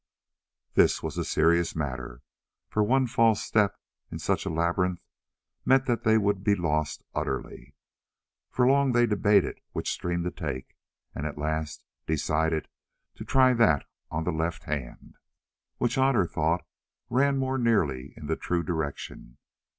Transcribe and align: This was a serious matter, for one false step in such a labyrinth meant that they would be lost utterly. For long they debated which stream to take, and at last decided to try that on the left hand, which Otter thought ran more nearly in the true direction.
This 0.73 1.03
was 1.03 1.15
a 1.19 1.23
serious 1.23 1.75
matter, 1.75 2.23
for 2.69 2.81
one 2.83 3.05
false 3.05 3.43
step 3.43 3.79
in 4.11 4.17
such 4.17 4.47
a 4.47 4.49
labyrinth 4.49 4.99
meant 5.63 5.85
that 5.85 6.03
they 6.03 6.17
would 6.17 6.43
be 6.43 6.55
lost 6.55 7.03
utterly. 7.13 7.75
For 8.49 8.65
long 8.65 8.93
they 8.93 9.05
debated 9.05 9.61
which 9.73 9.91
stream 9.91 10.23
to 10.23 10.31
take, 10.31 10.75
and 11.13 11.27
at 11.27 11.37
last 11.37 11.83
decided 12.07 12.67
to 13.13 13.23
try 13.23 13.53
that 13.53 13.85
on 14.09 14.23
the 14.23 14.31
left 14.33 14.63
hand, 14.63 15.17
which 15.77 15.99
Otter 15.99 16.25
thought 16.25 16.65
ran 17.11 17.37
more 17.37 17.59
nearly 17.59 18.15
in 18.17 18.25
the 18.25 18.35
true 18.35 18.63
direction. 18.63 19.37